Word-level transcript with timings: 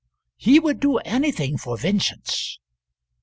"He 0.35 0.57
would 0.59 0.79
do 0.79 0.97
anything 0.97 1.59
for 1.59 1.77
vengeance." 1.77 2.57